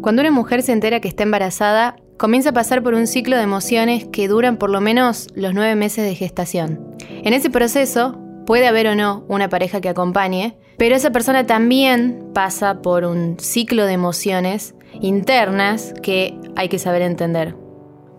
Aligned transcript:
Cuando 0.00 0.22
una 0.22 0.30
mujer 0.30 0.62
se 0.62 0.72
entera 0.72 1.00
que 1.00 1.08
está 1.08 1.24
embarazada, 1.24 1.96
comienza 2.16 2.50
a 2.50 2.54
pasar 2.54 2.82
por 2.82 2.94
un 2.94 3.06
ciclo 3.06 3.36
de 3.36 3.42
emociones 3.42 4.06
que 4.10 4.28
duran 4.28 4.56
por 4.56 4.70
lo 4.70 4.80
menos 4.80 5.28
los 5.34 5.52
nueve 5.52 5.74
meses 5.74 6.04
de 6.06 6.14
gestación. 6.14 6.96
En 7.22 7.34
ese 7.34 7.50
proceso 7.50 8.18
puede 8.46 8.66
haber 8.66 8.86
o 8.86 8.94
no 8.94 9.24
una 9.28 9.50
pareja 9.50 9.82
que 9.82 9.90
acompañe, 9.90 10.56
pero 10.78 10.96
esa 10.96 11.10
persona 11.10 11.46
también 11.46 12.30
pasa 12.32 12.80
por 12.80 13.04
un 13.04 13.38
ciclo 13.38 13.84
de 13.84 13.92
emociones 13.92 14.74
internas 15.02 15.92
que 16.02 16.34
hay 16.56 16.70
que 16.70 16.78
saber 16.78 17.02
entender. 17.02 17.54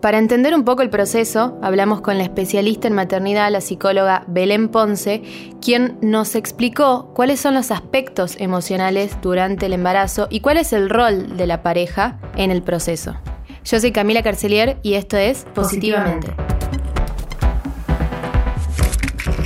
Para 0.02 0.18
entender 0.18 0.52
un 0.52 0.64
poco 0.64 0.82
el 0.82 0.90
proceso, 0.90 1.56
hablamos 1.62 2.00
con 2.00 2.18
la 2.18 2.24
especialista 2.24 2.88
en 2.88 2.94
maternidad, 2.94 3.52
la 3.52 3.60
psicóloga 3.60 4.24
Belén 4.26 4.68
Ponce, 4.68 5.22
quien 5.62 5.96
nos 6.02 6.34
explicó 6.34 7.12
cuáles 7.14 7.38
son 7.38 7.54
los 7.54 7.70
aspectos 7.70 8.34
emocionales 8.40 9.16
durante 9.22 9.66
el 9.66 9.74
embarazo 9.74 10.26
y 10.28 10.40
cuál 10.40 10.56
es 10.56 10.72
el 10.72 10.90
rol 10.90 11.36
de 11.36 11.46
la 11.46 11.62
pareja 11.62 12.18
en 12.34 12.50
el 12.50 12.62
proceso. 12.62 13.14
Yo 13.64 13.78
soy 13.78 13.92
Camila 13.92 14.24
Carcelier 14.24 14.76
y 14.82 14.94
esto 14.94 15.16
es 15.16 15.44
Positivamente. 15.54 16.34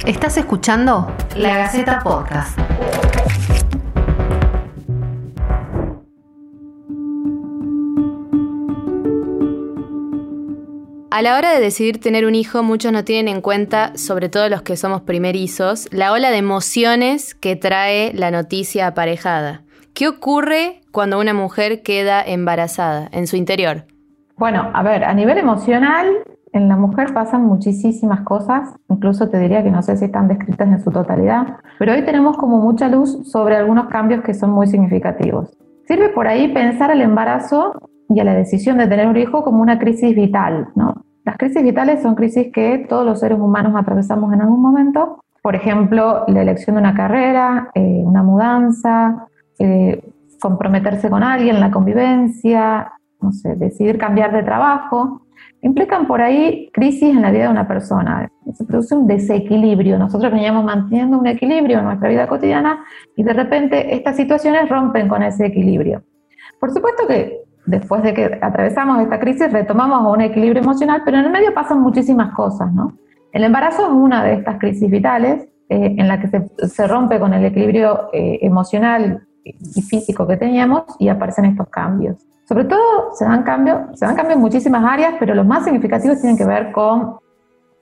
Estás 0.07 0.39
escuchando 0.39 1.15
La 1.37 1.59
Gaceta 1.59 2.01
Podcast. 2.03 2.59
A 11.09 11.23
la 11.23 11.37
hora 11.37 11.53
de 11.53 11.61
decidir 11.61 12.01
tener 12.01 12.27
un 12.27 12.35
hijo, 12.35 12.65
muchos 12.65 12.93
no 12.93 13.05
tienen 13.05 13.33
en 13.33 13.41
cuenta, 13.41 13.97
sobre 13.97 14.29
todo 14.29 14.49
los 14.49 14.63
que 14.63 14.77
somos 14.77 15.03
primerizos, 15.03 15.89
la 15.93 16.13
ola 16.13 16.31
de 16.31 16.39
emociones 16.39 17.35
que 17.35 17.55
trae 17.55 18.13
la 18.13 18.33
noticia 18.33 18.89
aparejada. 18.89 19.63
¿Qué 19.95 20.09
ocurre 20.09 20.83
cuando 20.91 21.21
una 21.21 21.33
mujer 21.33 21.83
queda 21.83 22.23
embarazada 22.23 23.09
en 23.13 23.29
su 23.29 23.37
interior? 23.37 23.85
Bueno, 24.37 24.69
a 24.75 24.83
ver, 24.83 25.05
a 25.05 25.15
nivel 25.15 25.39
emocional, 25.39 26.09
en 26.53 26.69
la 26.69 26.77
mujer 26.77 27.15
pasan 27.15 27.47
muchísimas 27.47 28.23
cosas, 28.23 28.75
incluso 28.91 29.31
te 29.31 29.39
diría 29.39 29.63
que 29.63 29.71
no 29.71 29.83
sé 29.83 29.97
si 29.97 30.07
están 30.07 30.27
descritas 30.27 30.69
en 30.69 30.83
su 30.83 30.91
totalidad, 30.91 31.59
pero 31.79 31.93
hoy 31.93 32.05
tenemos 32.05 32.37
como 32.37 32.59
mucha 32.59 32.89
luz 32.89 33.31
sobre 33.31 33.57
algunos 33.57 33.87
cambios 33.87 34.23
que 34.25 34.35
son 34.35 34.51
muy 34.51 34.67
significativos. 34.67 35.57
Sirve 35.87 36.09
por 36.09 36.27
ahí 36.27 36.53
pensar 36.53 36.91
el 36.91 37.01
embarazo 37.01 37.73
y 38.09 38.21
a 38.21 38.25
la 38.25 38.35
decisión 38.35 38.79
de 38.79 38.87
tener 38.87 39.07
un 39.07 39.17
hijo 39.17 39.43
como 39.43 39.63
una 39.63 39.79
crisis 39.79 40.15
vital, 40.15 40.69
¿no? 40.75 41.06
Las 41.27 41.39
crisis 41.39 41.61
vitales 41.61 42.03
son 42.03 42.15
crisis 42.15 42.53
que 42.53 42.87
todos 42.89 43.05
los 43.05 43.19
seres 43.19 43.41
humanos 43.41 43.75
atravesamos 43.77 44.33
en 44.33 44.43
algún 44.43 44.63
momento. 44.63 45.25
Por 45.43 45.57
ejemplo, 45.57 46.25
la 46.29 46.43
elección 46.43 46.77
de 46.77 46.83
una 46.83 46.95
carrera, 46.95 47.69
eh, 47.75 48.03
una 48.05 48.23
mudanza, 48.23 49.27
eh, 49.59 50.01
comprometerse 50.41 51.11
con 51.11 51.25
alguien, 51.25 51.59
la 51.59 51.73
convivencia, 51.73 52.93
decidir 53.57 53.99
cambiar 53.99 54.33
de 54.33 54.45
trabajo. 54.45 55.23
Implican 55.63 56.07
por 56.07 56.23
ahí 56.23 56.71
crisis 56.73 57.11
en 57.17 57.23
la 57.23 57.33
vida 57.33 57.47
de 57.47 57.51
una 57.51 57.67
persona. 57.67 58.31
Se 58.53 58.65
produce 58.65 58.95
un 58.95 59.09
desequilibrio. 59.09 59.99
Nosotros 59.99 60.31
veníamos 60.31 60.65
manteniendo 60.65 61.19
un 61.19 61.27
equilibrio 61.27 61.81
en 61.81 61.87
nuestra 61.87 62.09
vida 62.09 62.29
cotidiana 62.29 62.85
y 63.17 63.25
de 63.25 63.33
repente 63.33 63.97
estas 63.97 64.15
situaciones 64.15 64.69
rompen 64.69 65.09
con 65.09 65.25
ese 65.25 65.47
equilibrio. 65.47 66.05
Por 66.61 66.71
supuesto 66.71 67.09
que 67.09 67.46
después 67.67 68.03
de 68.03 68.15
que 68.15 68.39
atravesamos 68.41 69.01
esta 69.03 69.19
crisis, 69.19 69.53
retomamos 69.53 70.13
un 70.13 70.21
equilibrio 70.21 70.63
emocional, 70.63 71.03
pero 71.05 71.19
en 71.19 71.27
el 71.27 71.31
medio 71.31 71.53
pasan 71.53 71.81
muchísimas 71.81 72.35
cosas, 72.35 72.73
¿no? 72.73 72.97
El 73.33 73.45
embarazo 73.45 73.83
es 73.83 73.93
una 73.93 74.25
de 74.25 74.35
estas 74.35 74.59
crisis 74.59 74.91
vitales 74.91 75.49
eh, 75.69 75.95
en 75.99 76.09
la 76.09 76.21
que 76.21 76.29
se, 76.69 76.87
rompe 76.87 77.19
con 77.19 77.35
el 77.35 77.45
equilibrio 77.45 78.09
eh, 78.13 78.39
emocional 78.41 79.27
y 79.45 79.83
físico 79.83 80.27
que 80.27 80.37
teníamos 80.37 80.85
y 80.99 81.09
aparecen 81.09 81.45
estos 81.45 81.69
cambios. 81.69 82.17
Sobre 82.49 82.65
todo 82.65 83.13
se 83.13 83.25
dan 83.25 83.43
cambios, 83.43 83.99
se 83.99 84.07
dan 84.07 84.17
cambios 84.17 84.37
en 84.37 84.43
muchísimas 84.43 84.85
áreas, 84.85 85.15
pero 85.19 85.35
los 85.35 85.45
más 85.45 85.65
significativos 85.65 86.21
tienen 86.21 86.39
que 86.39 86.47
ver 86.47 86.73
con 86.73 87.19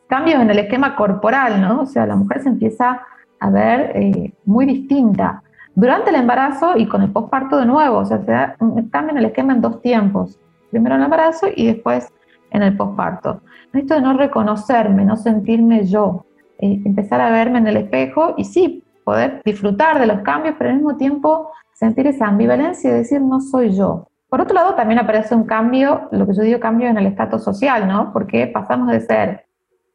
cambios 0.09 0.41
en 0.41 0.51
el 0.51 0.59
esquema 0.59 0.97
corporal, 0.97 1.61
¿no? 1.61 1.83
O 1.83 1.87
sea, 1.87 2.07
la 2.07 2.17
mujer 2.17 2.43
se 2.43 2.49
empieza 2.49 3.03
a 3.39 3.51
ver 3.51 3.93
eh, 3.95 4.33
muy 4.45 4.65
distinta 4.67 5.44
durante 5.75 6.11
el 6.11 6.17
embarazo 6.17 6.77
y 6.77 6.87
con 6.87 7.03
el 7.03 7.11
posparto 7.11 7.57
de 7.57 7.67
nuevo, 7.67 7.99
o 7.99 8.05
sea, 8.05 8.19
se 8.19 8.31
da 8.31 8.57
un 8.61 8.89
cambio 8.91 9.13
en 9.13 9.19
el 9.19 9.27
esquema 9.27 9.53
en 9.53 9.61
dos 9.61 9.81
tiempos, 9.83 10.39
primero 10.71 10.95
en 10.95 11.01
el 11.01 11.07
embarazo 11.07 11.49
y 11.55 11.67
después 11.67 12.13
en 12.51 12.63
el 12.63 12.77
posparto. 12.77 13.43
Esto 13.73 13.95
de 13.95 14.01
no 14.01 14.13
reconocerme, 14.17 15.05
no 15.05 15.17
sentirme 15.17 15.85
yo, 15.85 16.27
eh, 16.59 16.81
empezar 16.85 17.21
a 17.21 17.31
verme 17.31 17.59
en 17.59 17.67
el 17.67 17.77
espejo 17.77 18.35
y 18.37 18.45
sí, 18.45 18.85
poder 19.05 19.43
disfrutar 19.45 19.99
de 19.99 20.07
los 20.07 20.21
cambios, 20.21 20.55
pero 20.57 20.71
al 20.71 20.77
mismo 20.77 20.97
tiempo 20.97 21.51
sentir 21.73 22.07
esa 22.07 22.29
ambivalencia 22.29 22.91
y 22.91 22.95
decir 22.95 23.21
no 23.21 23.41
soy 23.41 23.77
yo. 23.77 24.09
Por 24.29 24.41
otro 24.41 24.55
lado, 24.55 24.75
también 24.75 24.99
aparece 24.99 25.35
un 25.35 25.45
cambio, 25.45 26.09
lo 26.11 26.27
que 26.27 26.35
yo 26.35 26.43
digo 26.43 26.61
cambio 26.61 26.89
en 26.89 26.99
el 26.99 27.07
estatus 27.07 27.45
social, 27.45 27.87
¿no? 27.87 28.13
Porque 28.13 28.47
pasamos 28.47 28.89
de 28.89 29.01
ser 29.01 29.47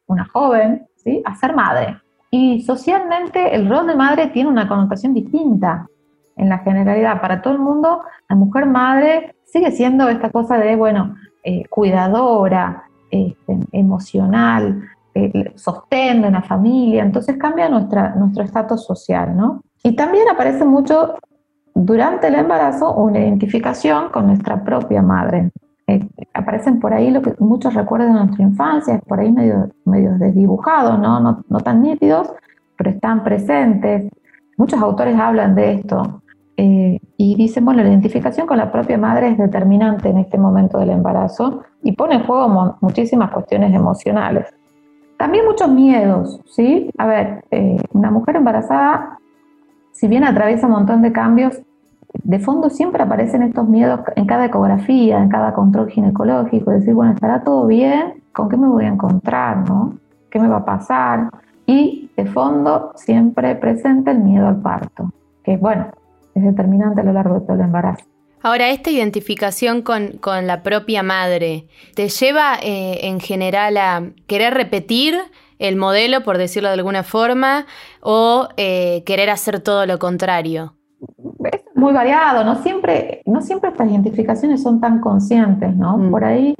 una 0.06 0.24
joven, 0.26 0.86
¿sí? 0.96 1.22
A 1.24 1.34
ser 1.36 1.54
madre. 1.54 1.99
Y 2.30 2.62
socialmente 2.62 3.54
el 3.54 3.68
rol 3.68 3.86
de 3.88 3.96
madre 3.96 4.28
tiene 4.28 4.48
una 4.48 4.68
connotación 4.68 5.14
distinta 5.14 5.88
en 6.36 6.48
la 6.48 6.58
generalidad. 6.58 7.20
Para 7.20 7.42
todo 7.42 7.54
el 7.54 7.60
mundo, 7.60 8.02
la 8.28 8.36
mujer 8.36 8.66
madre 8.66 9.34
sigue 9.44 9.72
siendo 9.72 10.08
esta 10.08 10.30
cosa 10.30 10.56
de, 10.58 10.76
bueno, 10.76 11.16
eh, 11.42 11.64
cuidadora, 11.68 12.84
este, 13.10 13.58
emocional, 13.72 14.82
eh, 15.14 15.52
sostén 15.56 16.22
de 16.22 16.28
una 16.28 16.42
familia. 16.42 17.02
Entonces 17.02 17.36
cambia 17.36 17.68
nuestra, 17.68 18.14
nuestro 18.14 18.44
estatus 18.44 18.84
social, 18.84 19.36
¿no? 19.36 19.62
Y 19.82 19.96
también 19.96 20.28
aparece 20.28 20.64
mucho 20.64 21.16
durante 21.74 22.28
el 22.28 22.36
embarazo 22.36 22.94
una 22.94 23.18
identificación 23.18 24.10
con 24.10 24.26
nuestra 24.26 24.62
propia 24.62 25.02
madre. 25.02 25.50
Eh, 25.90 26.08
aparecen 26.34 26.78
por 26.78 26.94
ahí 26.94 27.12
muchos 27.40 27.74
recuerdos 27.74 28.12
de 28.12 28.14
nuestra 28.14 28.44
infancia, 28.44 29.00
por 29.08 29.18
ahí 29.18 29.32
medio, 29.32 29.70
medio 29.84 30.16
desdibujados, 30.18 31.00
¿no? 31.00 31.18
¿no? 31.18 31.44
No, 31.48 31.58
tan 31.58 31.82
nítidos, 31.82 32.32
pero 32.78 32.90
están 32.90 33.24
presentes. 33.24 34.08
Muchos 34.56 34.80
autores 34.80 35.18
hablan 35.18 35.56
de 35.56 35.72
esto 35.72 36.22
eh, 36.56 37.00
y 37.16 37.34
dicen, 37.34 37.64
bueno, 37.64 37.82
la 37.82 37.88
identificación 37.88 38.46
con 38.46 38.58
la 38.58 38.70
propia 38.70 38.98
madre 38.98 39.30
es 39.30 39.38
determinante 39.38 40.10
en 40.10 40.18
este 40.18 40.38
momento 40.38 40.78
del 40.78 40.90
embarazo 40.90 41.62
y 41.82 41.90
pone 41.92 42.14
en 42.14 42.22
juego 42.24 42.76
muchísimas 42.80 43.32
cuestiones 43.32 43.74
emocionales. 43.74 44.46
También 45.18 45.44
muchos 45.44 45.68
miedos, 45.70 46.40
¿sí? 46.46 46.88
A 46.98 47.06
ver, 47.08 47.44
eh, 47.50 47.82
una 47.92 48.12
mujer 48.12 48.36
embarazada, 48.36 49.18
si 49.90 50.06
bien 50.06 50.22
atraviesa 50.22 50.68
un 50.68 50.72
montón 50.72 51.02
de 51.02 51.10
cambios, 51.10 51.60
de 52.12 52.38
fondo 52.38 52.70
siempre 52.70 53.02
aparecen 53.02 53.42
estos 53.42 53.68
miedos 53.68 54.00
en 54.16 54.26
cada 54.26 54.46
ecografía, 54.46 55.22
en 55.22 55.28
cada 55.28 55.52
control 55.54 55.90
ginecológico, 55.90 56.70
decir, 56.70 56.94
bueno, 56.94 57.12
¿estará 57.12 57.42
todo 57.44 57.66
bien? 57.66 58.22
¿Con 58.32 58.48
qué 58.48 58.56
me 58.56 58.68
voy 58.68 58.84
a 58.84 58.88
encontrar? 58.88 59.68
¿no? 59.68 59.98
¿Qué 60.30 60.38
me 60.38 60.48
va 60.48 60.58
a 60.58 60.64
pasar? 60.64 61.30
Y 61.66 62.10
de 62.16 62.26
fondo 62.26 62.92
siempre 62.96 63.54
presente 63.56 64.10
el 64.10 64.18
miedo 64.18 64.48
al 64.48 64.60
parto, 64.60 65.12
que 65.44 65.56
bueno, 65.56 65.90
es 66.34 66.42
determinante 66.42 67.00
a 67.00 67.04
lo 67.04 67.12
largo 67.12 67.34
de 67.34 67.40
todo 67.40 67.54
el 67.54 67.60
embarazo. 67.62 68.04
Ahora, 68.42 68.70
esta 68.70 68.90
identificación 68.90 69.82
con, 69.82 70.18
la 70.46 70.62
propia 70.62 71.02
madre, 71.02 71.66
¿te 71.94 72.08
lleva 72.08 72.54
eh, 72.62 73.06
en 73.06 73.20
general 73.20 73.76
a 73.76 74.02
querer 74.26 74.54
repetir 74.54 75.14
el 75.58 75.76
modelo, 75.76 76.22
por 76.22 76.38
decirlo 76.38 76.70
de 76.70 76.74
alguna 76.74 77.02
forma, 77.02 77.66
o 78.00 78.48
eh, 78.56 79.02
querer 79.04 79.28
hacer 79.28 79.60
todo 79.60 79.84
lo 79.84 79.98
contrario? 79.98 80.74
Muy 81.80 81.92
variado, 81.92 82.44
no 82.44 82.56
siempre, 82.56 83.22
no 83.26 83.40
siempre 83.40 83.70
estas 83.70 83.88
identificaciones 83.88 84.62
son 84.62 84.80
tan 84.80 85.00
conscientes, 85.00 85.74
¿no? 85.74 85.98
Mm. 85.98 86.10
Por 86.10 86.24
ahí 86.24 86.54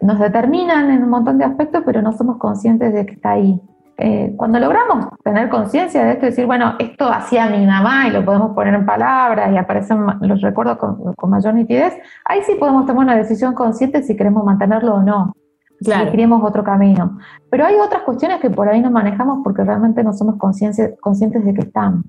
nos 0.00 0.18
determinan 0.18 0.90
en 0.90 1.02
un 1.02 1.10
montón 1.10 1.38
de 1.38 1.44
aspectos, 1.44 1.82
pero 1.84 2.00
no 2.00 2.12
somos 2.12 2.38
conscientes 2.38 2.94
de 2.94 3.04
que 3.04 3.14
está 3.14 3.32
ahí. 3.32 3.60
Eh, 4.02 4.32
cuando 4.34 4.58
logramos 4.58 5.08
tener 5.22 5.50
conciencia 5.50 6.02
de 6.02 6.12
esto, 6.12 6.24
decir, 6.24 6.46
bueno, 6.46 6.74
esto 6.78 7.06
hacía 7.12 7.50
mi 7.50 7.66
mamá 7.66 8.08
y 8.08 8.10
lo 8.10 8.24
podemos 8.24 8.54
poner 8.54 8.72
en 8.72 8.86
palabras 8.86 9.52
y 9.52 9.58
aparecen 9.58 10.06
los 10.22 10.40
recuerdos 10.40 10.78
con, 10.78 11.30
mayor 11.30 11.52
nitidez, 11.52 11.98
ahí 12.24 12.40
sí 12.44 12.54
podemos 12.58 12.86
tomar 12.86 13.04
una 13.04 13.16
decisión 13.16 13.52
consciente 13.52 14.02
si 14.02 14.16
queremos 14.16 14.42
mantenerlo 14.42 14.94
o 14.94 15.02
no, 15.02 15.34
si 15.80 15.90
queremos 15.90 16.42
otro 16.42 16.64
camino. 16.64 17.18
Pero 17.50 17.66
hay 17.66 17.74
otras 17.74 18.00
cuestiones 18.02 18.40
que 18.40 18.48
por 18.48 18.70
ahí 18.70 18.80
no 18.80 18.90
manejamos 18.90 19.40
porque 19.44 19.64
realmente 19.64 20.02
no 20.02 20.14
somos 20.14 20.36
conscientes 20.38 21.44
de 21.44 21.52
que 21.52 21.60
están. 21.60 22.04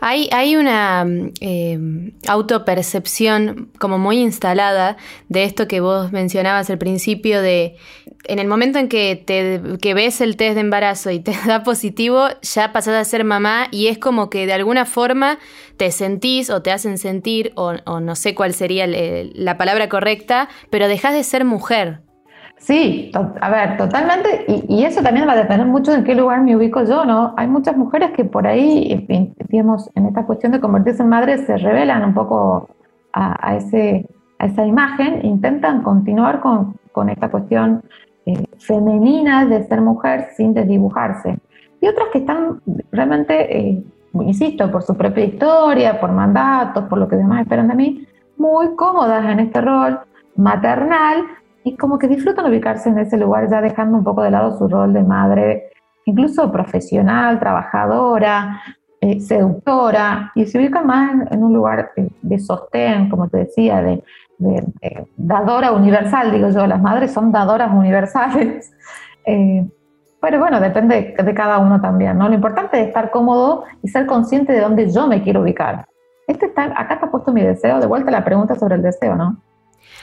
Hay, 0.00 0.56
una 0.56 1.06
eh, 1.40 1.78
autopercepción 2.26 3.70
como 3.78 3.98
muy 3.98 4.18
instalada 4.18 4.96
de 5.28 5.44
esto 5.44 5.66
que 5.66 5.80
vos 5.80 6.12
mencionabas 6.12 6.68
al 6.68 6.78
principio 6.78 7.40
de 7.40 7.76
en 8.26 8.38
el 8.38 8.48
momento 8.48 8.78
en 8.78 8.88
que, 8.88 9.16
te, 9.16 9.94
ves 9.94 10.20
el 10.20 10.36
test 10.36 10.54
de 10.54 10.60
embarazo 10.60 11.10
y 11.10 11.20
te 11.20 11.32
da 11.46 11.62
positivo, 11.62 12.26
ya 12.42 12.72
pasás 12.72 12.94
a 12.94 13.04
ser 13.04 13.24
mamá 13.24 13.68
y 13.70 13.88
es 13.88 13.98
como 13.98 14.30
que 14.30 14.46
de 14.46 14.52
alguna 14.52 14.86
forma 14.86 15.38
te 15.76 15.90
sentís 15.90 16.50
o 16.50 16.62
te 16.62 16.70
hacen 16.70 16.98
sentir, 16.98 17.52
o, 17.56 17.74
no 18.00 18.16
sé 18.16 18.34
cuál 18.34 18.54
sería 18.54 18.86
la 18.86 19.58
palabra 19.58 19.88
correcta, 19.88 20.48
pero 20.70 20.88
dejas 20.88 21.14
de 21.14 21.24
ser 21.24 21.44
mujer. 21.44 22.03
Sí, 22.64 23.12
a 23.42 23.50
ver, 23.50 23.76
totalmente, 23.76 24.46
y, 24.48 24.84
eso 24.84 25.02
también 25.02 25.28
va 25.28 25.32
a 25.32 25.36
depender 25.36 25.66
mucho 25.66 25.90
de 25.90 25.98
en 25.98 26.04
qué 26.04 26.14
lugar 26.14 26.40
me 26.40 26.56
ubico 26.56 26.82
yo, 26.82 27.04
¿no? 27.04 27.34
Hay 27.36 27.46
muchas 27.46 27.76
mujeres 27.76 28.12
que 28.12 28.24
por 28.24 28.46
ahí, 28.46 29.06
digamos, 29.50 29.90
en 29.94 30.06
esta 30.06 30.24
cuestión 30.24 30.52
de 30.52 30.60
convertirse 30.60 31.02
en 31.02 31.10
madre, 31.10 31.36
se 31.44 31.58
revelan 31.58 32.02
un 32.02 32.14
poco 32.14 32.70
a, 33.12 33.54
ese, 33.56 34.06
a 34.38 34.46
esa 34.46 34.64
imagen, 34.64 35.26
intentan 35.26 35.82
continuar 35.82 36.40
con, 36.40 36.78
con 36.92 37.10
esta 37.10 37.30
cuestión 37.30 37.82
eh, 38.24 38.46
femenina 38.58 39.44
de 39.44 39.64
ser 39.64 39.82
mujer 39.82 40.28
sin 40.34 40.54
desdibujarse. 40.54 41.38
Y 41.82 41.88
otras 41.88 42.08
que 42.14 42.20
están 42.20 42.62
realmente, 42.92 43.58
eh, 43.58 43.84
insisto, 44.14 44.72
por 44.72 44.82
su 44.84 44.96
propia 44.96 45.26
historia, 45.26 46.00
por 46.00 46.12
mandatos, 46.12 46.84
por 46.84 46.96
lo 46.96 47.08
que 47.08 47.16
demás 47.16 47.42
esperan 47.42 47.68
de 47.68 47.74
mí, 47.74 48.08
muy 48.38 48.74
cómodas 48.74 49.22
en 49.26 49.40
este 49.40 49.60
rol 49.60 50.00
maternal 50.34 51.24
y 51.64 51.76
como 51.76 51.98
que 51.98 52.06
disfrutan 52.06 52.46
ubicarse 52.46 52.90
en 52.90 52.98
ese 52.98 53.16
lugar 53.16 53.48
ya 53.50 53.62
dejando 53.62 53.96
un 53.96 54.04
poco 54.04 54.22
de 54.22 54.30
lado 54.30 54.56
su 54.58 54.68
rol 54.68 54.92
de 54.92 55.02
madre, 55.02 55.70
incluso 56.04 56.52
profesional, 56.52 57.40
trabajadora, 57.40 58.60
eh, 59.00 59.18
seductora, 59.18 60.30
y 60.34 60.44
se 60.44 60.58
ubican 60.58 60.86
más 60.86 61.30
en, 61.30 61.42
un 61.42 61.54
lugar 61.54 61.92
de 61.96 62.38
sostén, 62.38 63.08
como 63.08 63.28
te 63.28 63.38
decía, 63.38 63.82
de, 63.82 64.02
dadora 65.16 65.72
universal, 65.72 66.32
digo 66.32 66.50
yo, 66.50 66.66
las 66.66 66.82
madres 66.82 67.12
son 67.12 67.32
dadoras 67.32 67.72
universales. 67.72 68.70
Eh, 69.26 69.66
pero 70.20 70.38
bueno, 70.38 70.60
depende 70.60 71.14
de 71.16 71.34
cada 71.34 71.56
uno 71.56 71.80
también, 71.80 72.18
¿no? 72.18 72.28
Lo 72.28 72.34
importante 72.34 72.78
es 72.78 72.88
estar 72.88 73.10
cómodo 73.10 73.64
y 73.82 73.88
ser 73.88 74.04
consciente 74.04 74.52
de 74.52 74.60
dónde 74.60 74.90
yo 74.90 75.06
me 75.06 75.22
quiero 75.22 75.40
ubicar. 75.40 75.86
Este 76.26 76.44
está, 76.44 76.64
acá 76.78 76.96
está 76.96 77.10
puesto 77.10 77.32
mi 77.32 77.40
deseo, 77.40 77.80
de 77.80 77.86
vuelta 77.86 78.10
la 78.10 78.22
pregunta 78.22 78.54
sobre 78.54 78.74
el 78.74 78.82
deseo, 78.82 79.16
¿no? 79.16 79.38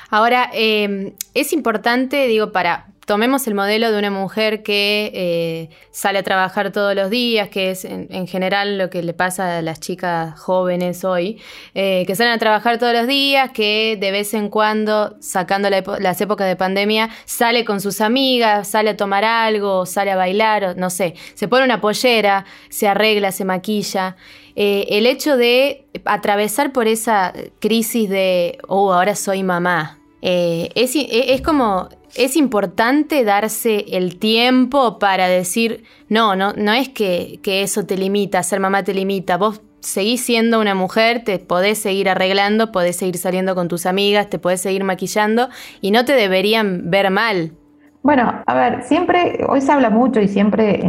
Ahora, 0.10 0.50
eh, 0.54 1.13
es 1.33 1.54
importante, 1.54 2.28
digo, 2.28 2.51
para, 2.51 2.92
tomemos 3.06 3.45
el 3.48 3.56
modelo 3.56 3.92
de 3.92 4.00
una 4.00 4.10
mujer 4.10 4.63
que 4.63 5.12
eh, 5.13 5.69
sale 5.92 6.19
a 6.19 6.24
trabajar 6.24 6.72
todos 6.72 6.95
los 6.95 7.10
días, 7.10 7.50
que 7.50 7.72
es 7.72 7.83
en, 7.83 8.25
general 8.25 8.78
lo 8.78 8.89
que 8.89 9.04
le 9.04 9.13
pasa 9.13 9.57
a 9.57 9.62
las 9.62 9.80
chicas 9.80 10.39
jóvenes 10.39 11.04
hoy, 11.04 11.42
eh, 11.74 12.06
que 12.07 12.16
salen 12.16 12.31
a 12.31 12.38
trabajar 12.38 12.78
todos 12.78 12.94
los 12.94 13.07
días, 13.07 13.51
que 13.51 13.98
de 14.00 14.12
vez 14.12 14.33
en 14.33 14.50
cuando, 14.50 15.18
sacando 15.19 15.69
las 15.69 16.22
épocas 16.22 16.48
de 16.48 16.56
pandemia, 16.56 17.10
sale 17.25 17.66
con 17.66 17.81
sus 17.81 18.00
amigas, 18.01 18.69
sale 18.69 18.92
a 18.92 18.98
tomar 18.98 19.25
algo, 19.25 19.86
sale 19.86 20.12
a 20.12 20.16
bailar, 20.16 20.63
o, 20.63 20.75
no 20.75 20.89
sé, 20.89 21.16
se 21.34 21.48
pone 21.50 21.66
una 21.66 21.81
pollera, 21.81 22.45
se 22.69 22.88
arregla, 22.88 23.34
se 23.34 23.44
maquilla. 23.44 24.16
Eh, 24.56 24.88
el 24.89 25.06
hecho 25.06 25.38
de 25.38 25.86
atravesar 26.06 26.71
por 26.71 26.88
esa 26.88 27.33
crisis 27.59 28.09
de, 28.09 28.57
oh, 28.68 28.94
ahora 28.94 29.15
soy 29.15 29.44
mamá, 29.44 30.00
es, 30.21 30.95
es 30.95 31.42
como 31.42 31.89
es 32.15 32.36
importante 32.36 33.24
darse 33.24 33.86
el 33.92 34.19
tiempo 34.19 35.00
para 35.00 35.27
decir, 35.27 35.83
no, 36.09 36.36
no, 36.36 36.53
no 36.53 36.74
es 36.74 36.89
que, 36.89 37.39
eso 37.44 37.86
te 37.86 37.98
limita, 37.98 38.44
ser 38.44 38.59
mamá 38.59 38.83
te 38.83 38.94
limita, 38.94 39.38
vos 39.38 39.62
seguís 39.80 40.21
siendo 40.21 40.59
una 40.59 40.75
mujer, 40.75 41.24
te 41.24 41.39
podés 41.39 41.80
seguir 41.80 42.09
arreglando, 42.09 42.71
podés 42.71 42.98
seguir 42.98 43.18
saliendo 43.18 43.56
con 43.56 43.68
tus 43.68 43.86
amigas, 43.86 44.30
te 44.30 44.39
podés 44.39 44.62
seguir 44.62 44.83
maquillando 44.83 45.50
y 45.80 45.92
no 45.92 46.06
te 46.06 46.13
deberían 46.13 46.92
ver 46.92 47.09
mal. 47.09 47.53
Bueno, 48.03 48.44
a 48.45 48.53
ver, 48.53 48.83
siempre, 48.83 49.39
hoy 49.48 49.62
se 49.62 49.71
habla 49.71 49.89
mucho 49.89 50.19
y 50.19 50.27
siempre, 50.27 50.81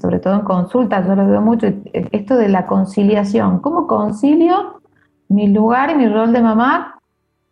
sobre 0.00 0.18
todo 0.18 0.34
en 0.34 0.40
consultas, 0.40 1.06
yo 1.06 1.14
lo 1.14 1.26
veo 1.26 1.40
mucho, 1.40 1.66
esto 1.92 2.36
de 2.36 2.48
la 2.48 2.66
conciliación. 2.66 3.60
¿Cómo 3.60 3.86
concilio 3.86 4.80
mi 5.28 5.48
lugar 5.48 5.90
y 5.90 5.94
mi 5.94 6.08
rol 6.08 6.32
de 6.32 6.40
mamá 6.40 6.98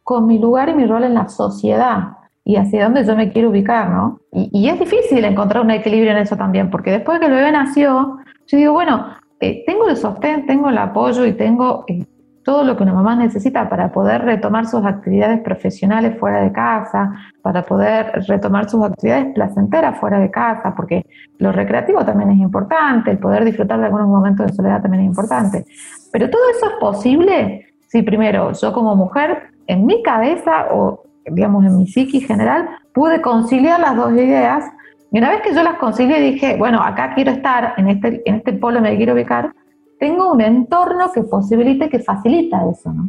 con 0.02 0.26
mi 0.26 0.38
lugar 0.38 0.68
y 0.68 0.74
mi 0.74 0.86
rol 0.86 1.04
en 1.04 1.14
la 1.14 1.28
sociedad? 1.28 2.16
y 2.44 2.56
hacia 2.56 2.84
dónde 2.84 3.04
yo 3.04 3.14
me 3.16 3.30
quiero 3.30 3.50
ubicar, 3.50 3.88
¿no? 3.88 4.20
Y, 4.32 4.68
es 4.68 4.78
difícil 4.78 5.24
encontrar 5.24 5.62
un 5.62 5.70
equilibrio 5.70 6.12
en 6.12 6.18
eso 6.18 6.36
también, 6.36 6.70
porque 6.70 6.90
después 6.90 7.20
que 7.20 7.26
el 7.26 7.32
bebé 7.32 7.52
nació, 7.52 8.18
yo 8.46 8.58
digo, 8.58 8.72
bueno, 8.72 9.06
eh, 9.40 9.62
tengo 9.66 9.88
el 9.88 9.96
sostén, 9.96 10.46
tengo 10.46 10.68
el 10.68 10.78
apoyo 10.78 11.24
y 11.24 11.32
tengo 11.32 11.84
eh, 11.86 12.04
todo 12.44 12.64
lo 12.64 12.76
que 12.76 12.82
una 12.82 12.92
mamá 12.92 13.14
necesita 13.16 13.68
para 13.68 13.92
poder 13.92 14.22
retomar 14.22 14.66
sus 14.66 14.84
actividades 14.84 15.40
profesionales 15.40 16.18
fuera 16.18 16.42
de 16.42 16.52
casa, 16.52 17.12
para 17.40 17.62
poder 17.62 18.24
retomar 18.26 18.68
sus 18.68 18.84
actividades 18.84 19.32
placenteras 19.34 19.98
fuera 19.98 20.18
de 20.18 20.30
casa, 20.30 20.74
porque 20.74 21.06
lo 21.38 21.52
recreativo 21.52 22.04
también 22.04 22.30
es 22.32 22.38
importante, 22.38 23.10
el 23.10 23.18
poder 23.18 23.44
disfrutar 23.44 23.78
de 23.78 23.86
algunos 23.86 24.08
momentos 24.08 24.46
de 24.46 24.52
soledad 24.52 24.82
también 24.82 25.04
es 25.04 25.08
importante. 25.08 25.64
Pero 26.12 26.28
todo 26.30 26.42
eso 26.56 26.66
es 26.66 26.72
posible 26.80 27.66
si 27.88 28.02
primero 28.02 28.52
yo 28.52 28.72
como 28.72 28.96
mujer 28.96 29.50
en 29.66 29.86
mi 29.86 30.02
cabeza 30.02 30.66
o 30.72 31.02
digamos, 31.26 31.64
en 31.64 31.78
mi 31.78 31.86
psiqui 31.86 32.20
general, 32.20 32.68
pude 32.92 33.20
conciliar 33.20 33.80
las 33.80 33.96
dos 33.96 34.12
ideas. 34.12 34.64
Y 35.10 35.18
una 35.18 35.30
vez 35.30 35.42
que 35.42 35.54
yo 35.54 35.62
las 35.62 35.78
concilié, 35.78 36.20
dije, 36.20 36.56
bueno, 36.56 36.82
acá 36.82 37.14
quiero 37.14 37.32
estar, 37.32 37.74
en 37.76 37.88
este, 37.88 38.22
en 38.24 38.36
este 38.36 38.54
polo 38.54 38.80
me 38.80 38.96
quiero 38.96 39.14
ubicar, 39.14 39.52
tengo 40.02 40.32
un 40.32 40.40
entorno 40.40 41.12
que 41.12 41.22
posibilite, 41.22 41.88
que 41.88 42.00
facilita 42.00 42.68
eso, 42.68 42.92
¿no? 42.92 43.08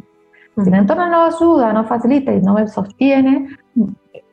Si 0.63 0.69
el 0.69 0.75
entorno 0.75 1.10
no 1.10 1.25
ayuda, 1.25 1.74
no 1.74 1.86
facilita 1.86 2.31
y 2.31 2.40
no 2.40 2.54
me 2.54 2.68
sostiene, 2.68 3.48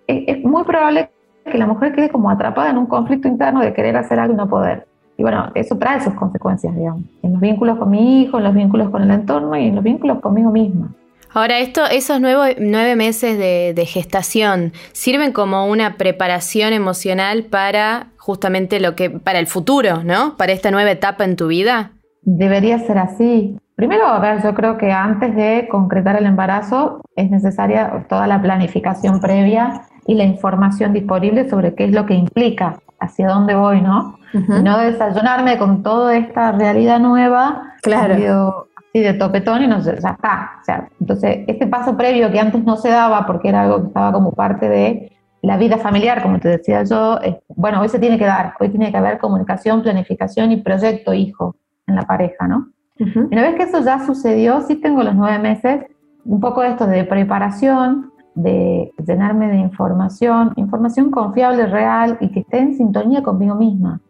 es, 0.07 0.45
muy 0.45 0.65
probable 0.65 1.11
que 1.51 1.57
la 1.57 1.67
mujer 1.67 1.95
quede 1.95 2.11
como 2.11 2.29
atrapada 2.29 2.69
en 2.69 2.77
un 2.77 2.85
conflicto 2.85 3.29
interno 3.29 3.63
de 3.63 3.73
querer 3.73 3.97
hacer 3.97 4.19
algo 4.19 4.35
y 4.35 4.37
no 4.37 4.47
poder. 4.47 4.87
Y 5.17 5.23
bueno, 5.23 5.51
eso 5.55 5.79
trae 5.79 6.03
sus 6.03 6.13
consecuencias, 6.13 6.77
digamos, 6.77 7.05
en 7.23 7.33
los 7.33 7.41
vínculos 7.41 7.79
con 7.79 7.89
mi 7.89 8.21
hijo, 8.21 8.37
en 8.37 8.45
los 8.45 8.53
vínculos 8.53 8.91
con 8.91 9.05
el 9.05 9.11
entorno 9.11 9.57
y 9.57 9.69
en 9.69 9.77
los 9.77 9.83
vínculos 9.83 10.21
conmigo 10.21 10.51
misma. 10.51 10.91
Ahora, 11.33 11.61
esto, 11.61 11.87
esos 11.87 12.21
nueve 12.21 12.95
meses 12.97 13.39
de, 13.39 13.87
gestación 13.87 14.75
sirven 14.93 15.33
como 15.33 15.67
una 15.67 15.97
preparación 15.97 16.75
emocional 16.75 17.45
para 17.45 18.09
justamente 18.19 18.81
lo 18.81 18.95
que, 18.97 19.09
para 19.09 19.39
el 19.39 19.47
futuro, 19.47 20.05
¿no? 20.05 20.37
Para 20.37 20.53
esta 20.53 20.71
nueva 20.71 20.91
etapa 20.91 21.25
en 21.25 21.37
tu 21.37 21.47
vida. 21.47 21.93
Debería 22.23 22.79
ser 22.81 22.99
así. 22.99 23.57
Primero, 23.75 24.07
a 24.07 24.19
ver, 24.19 24.43
yo 24.43 24.55
creo 24.55 24.77
que 24.77 24.93
antes 24.93 25.35
de 25.35 25.67
concretar 25.71 26.17
el 26.17 26.27
embarazo 26.27 27.01
es 27.17 27.31
necesaria 27.31 28.05
toda 28.09 28.27
la 28.27 28.41
planificación 28.43 29.21
previa 29.21 29.83
y 30.07 30.15
la 30.15 30.25
información 30.25 30.93
disponible 30.93 31.49
sobre 31.49 31.75
qué 31.75 31.85
es 31.85 31.93
lo 31.93 32.05
que 32.05 32.15
implica, 32.15 32.79
hacia 32.99 33.29
dónde 33.29 33.55
voy, 33.55 33.81
¿no? 33.81 34.19
Y 34.35 34.63
no 34.63 34.79
desayunarme 34.79 35.57
con 35.57 35.83
toda 35.83 36.17
esta 36.17 36.53
realidad 36.53 37.01
nueva. 37.01 37.75
Claro. 37.83 38.67
Sí, 38.93 39.01
de 39.01 39.15
topetón 39.15 39.63
y 39.63 39.67
no 39.69 39.81
sé, 39.81 39.97
ya 40.03 40.11
está. 40.11 40.51
O 40.61 40.65
sea, 40.65 40.89
entonces, 41.01 41.45
este 41.47 41.67
paso 41.69 41.97
previo 41.97 42.31
que 42.31 42.41
antes 42.41 42.63
no 42.65 42.77
se 42.77 42.91
daba 42.91 43.25
porque 43.25 43.49
era 43.49 43.63
algo 43.63 43.83
que 43.83 43.87
estaba 43.87 44.13
como 44.13 44.33
parte 44.33 44.69
de 44.69 45.13
la 45.43 45.57
vida 45.57 45.79
familiar, 45.79 46.23
como 46.23 46.39
te 46.39 46.49
decía 46.49 46.83
yo, 46.83 47.19
bueno, 47.57 47.81
hoy 47.81 47.89
se 47.89 47.99
tiene 47.99 48.19
que 48.19 48.27
dar, 48.27 48.55
hoy 48.61 48.69
tiene 48.69 48.91
que 48.91 48.97
haber 48.99 49.19
comunicación, 49.19 49.83
planificación 49.83 50.53
y 50.53 50.57
proyecto 50.59 51.15
hijo 51.15 51.55
en 51.91 51.97
la 51.97 52.03
pareja, 52.03 52.49
¿no? 52.49 52.69
Y 52.97 53.03
una 53.33 53.43
vez 53.43 53.55
que 53.55 53.63
eso 53.63 53.83
ya 53.83 54.05
sucedió, 54.05 54.61
sí 54.63 54.77
tengo 54.77 55.03
los 55.03 55.15
nueve 55.15 55.39
meses, 55.39 55.87
un 56.25 56.39
poco 56.39 56.63
esto 56.63 56.87
de 56.87 57.05
preparación, 57.05 58.13
de 58.35 58.93
llenarme 59.07 59.49
de 59.49 59.57
información, 59.57 60.53
información 60.57 61.11
confiable, 61.11 61.67
real 61.67 62.19
y 62.21 62.29
que 62.29 62.41
esté 62.41 62.59
en 62.59 62.77
sintonía 62.77 63.23
conmigo 63.23 63.55
misma. 63.55 64.01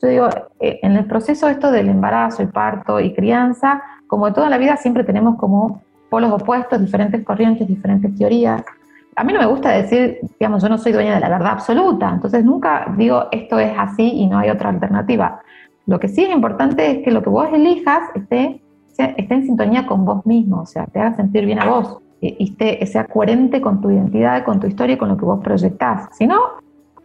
Yo 0.00 0.08
digo, 0.08 0.28
eh, 0.60 0.78
en 0.82 0.96
el 0.96 1.06
proceso 1.06 1.48
esto 1.48 1.72
del 1.72 1.88
embarazo, 1.88 2.42
el 2.42 2.50
parto 2.50 3.00
y 3.00 3.12
crianza, 3.12 3.82
como 4.06 4.32
toda 4.32 4.48
la 4.48 4.58
vida 4.58 4.76
siempre 4.76 5.04
tenemos 5.04 5.36
como 5.36 5.82
polos 6.08 6.32
opuestos, 6.32 6.80
diferentes 6.80 7.24
corrientes, 7.24 7.66
diferentes 7.66 8.14
teorías. 8.14 8.62
A 9.16 9.24
mí 9.24 9.32
no 9.32 9.40
me 9.40 9.46
gusta 9.46 9.70
decir, 9.70 10.18
digamos, 10.38 10.62
yo 10.62 10.68
no 10.68 10.78
soy 10.78 10.92
dueña 10.92 11.14
de 11.14 11.20
la 11.20 11.28
verdad 11.28 11.52
absoluta, 11.52 12.10
entonces 12.14 12.44
nunca 12.44 12.94
digo 12.96 13.26
esto 13.32 13.58
es 13.58 13.72
así 13.76 14.08
y 14.08 14.26
no 14.28 14.38
hay 14.38 14.50
otra 14.50 14.70
alternativa. 14.70 15.40
Lo 15.88 15.98
que 15.98 16.08
sí 16.08 16.22
es 16.22 16.30
importante 16.30 16.90
es 16.90 16.98
que 17.02 17.10
lo 17.10 17.22
que 17.22 17.30
vos 17.30 17.48
elijas 17.50 18.10
esté, 18.14 18.60
esté 18.98 19.34
en 19.34 19.46
sintonía 19.46 19.86
con 19.86 20.04
vos 20.04 20.24
mismo, 20.26 20.60
o 20.60 20.66
sea, 20.66 20.84
te 20.84 21.00
haga 21.00 21.16
sentir 21.16 21.46
bien 21.46 21.60
a 21.60 21.64
vos 21.64 21.98
y 22.20 22.44
esté, 22.44 22.84
sea 22.84 23.06
coherente 23.06 23.62
con 23.62 23.80
tu 23.80 23.90
identidad, 23.90 24.44
con 24.44 24.60
tu 24.60 24.66
historia 24.66 24.96
y 24.96 24.98
con 24.98 25.08
lo 25.08 25.16
que 25.16 25.24
vos 25.24 25.40
proyectás. 25.42 26.10
Si 26.12 26.26
no, 26.26 26.40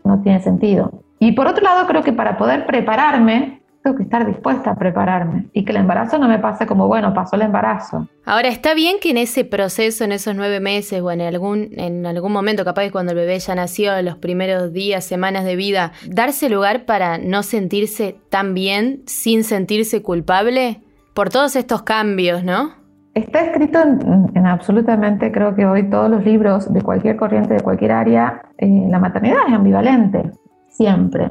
no 0.03 0.19
tiene 0.19 0.41
sentido. 0.41 0.91
Y 1.17 1.31
por 1.31 1.47
otro 1.47 1.63
lado, 1.63 1.87
creo 1.87 2.03
que 2.03 2.11
para 2.11 2.37
poder 2.37 2.65
prepararme, 2.65 3.61
tengo 3.83 3.97
que 3.97 4.03
estar 4.03 4.25
dispuesta 4.25 4.71
a 4.71 4.75
prepararme 4.75 5.47
y 5.51 5.65
que 5.65 5.71
el 5.71 5.77
embarazo 5.77 6.17
no 6.17 6.29
me 6.29 6.39
pase 6.39 6.65
como, 6.65 6.87
bueno, 6.87 7.13
pasó 7.13 7.35
el 7.35 7.41
embarazo. 7.41 8.07
Ahora, 8.25 8.47
está 8.47 8.73
bien 8.73 8.95
que 9.01 9.11
en 9.11 9.17
ese 9.17 9.43
proceso, 9.43 10.05
en 10.05 10.13
esos 10.13 10.35
nueve 10.35 10.61
meses 10.61 11.01
o 11.01 11.11
en 11.11 11.19
algún, 11.19 11.69
en 11.73 12.05
algún 12.05 12.31
momento, 12.31 12.63
capaz 12.63 12.83
que 12.83 12.91
cuando 12.91 13.11
el 13.11 13.17
bebé 13.17 13.37
ya 13.39 13.55
nació, 13.55 13.97
en 13.97 14.05
los 14.05 14.17
primeros 14.17 14.71
días, 14.71 15.03
semanas 15.03 15.43
de 15.43 15.57
vida, 15.57 15.91
darse 16.07 16.49
lugar 16.49 16.85
para 16.85 17.17
no 17.17 17.43
sentirse 17.43 18.15
tan 18.29 18.53
bien 18.53 19.01
sin 19.05 19.43
sentirse 19.43 20.01
culpable 20.01 20.79
por 21.13 21.29
todos 21.29 21.57
estos 21.57 21.83
cambios, 21.83 22.43
¿no? 22.43 22.71
Está 23.13 23.41
escrito 23.41 23.79
en, 23.81 24.47
absolutamente, 24.47 25.31
creo 25.31 25.53
que 25.55 25.65
hoy 25.65 25.87
todos 25.89 26.09
los 26.09 26.23
libros 26.23 26.71
de 26.73 26.81
cualquier 26.81 27.17
corriente, 27.17 27.53
de 27.55 27.59
cualquier 27.59 27.91
área, 27.91 28.41
eh, 28.57 28.87
la 28.89 28.97
maternidad 28.97 29.39
es 29.47 29.53
ambivalente 29.53 30.31
siempre. 30.69 31.29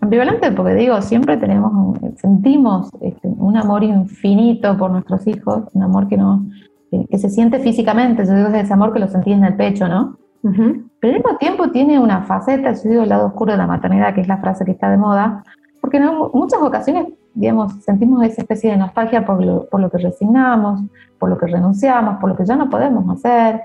Ambivalente 0.00 0.50
porque 0.52 0.74
digo, 0.74 1.00
siempre 1.02 1.36
tenemos, 1.36 1.98
sentimos 2.16 2.90
este, 3.02 3.28
un 3.28 3.56
amor 3.56 3.84
infinito 3.84 4.76
por 4.78 4.90
nuestros 4.90 5.26
hijos, 5.26 5.64
un 5.74 5.82
amor 5.82 6.08
que 6.08 6.16
no, 6.16 6.46
que, 6.90 7.18
se 7.18 7.28
siente 7.28 7.58
físicamente, 7.58 8.24
yo 8.24 8.34
digo 8.34 8.48
es 8.48 8.64
ese 8.64 8.72
amor 8.72 8.92
que 8.92 8.98
lo 8.98 9.08
sentís 9.08 9.34
en 9.34 9.44
el 9.44 9.56
pecho, 9.56 9.88
¿no? 9.88 10.16
Pero 10.42 11.14
al 11.14 11.22
mismo 11.22 11.36
tiempo 11.36 11.70
tiene 11.70 11.98
una 11.98 12.22
faceta, 12.22 12.72
yo 12.72 12.88
digo 12.88 13.02
el 13.02 13.10
lado 13.10 13.26
oscuro 13.26 13.52
de 13.52 13.58
la 13.58 13.66
maternidad, 13.66 14.14
que 14.14 14.22
es 14.22 14.28
la 14.28 14.38
frase 14.38 14.64
que 14.64 14.70
está 14.70 14.90
de 14.90 14.96
moda, 14.96 15.44
porque 15.82 15.98
en 15.98 16.08
muchas 16.32 16.62
ocasiones, 16.62 17.08
digamos, 17.34 17.74
sentimos 17.84 18.24
esa 18.24 18.40
especie 18.40 18.70
de 18.70 18.78
nostalgia 18.78 19.26
por 19.26 19.44
lo, 19.44 19.66
por 19.68 19.80
lo 19.80 19.90
que 19.90 19.98
resignamos, 19.98 20.80
por 21.18 21.28
lo 21.28 21.36
que 21.36 21.46
renunciamos, 21.46 22.16
por 22.20 22.30
lo 22.30 22.36
que 22.36 22.46
ya 22.46 22.56
no 22.56 22.70
podemos 22.70 23.04
hacer, 23.14 23.60